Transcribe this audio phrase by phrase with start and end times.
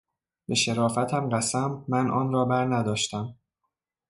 [0.47, 3.35] به شرافتم قسم من آن را برنداشتم.